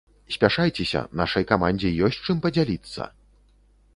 Спяшайцеся, 0.35 1.01
нашай 1.21 1.45
камандзе 1.51 1.91
ёсць, 2.07 2.19
чым 2.29 2.37
падзяліцца! 2.45 3.01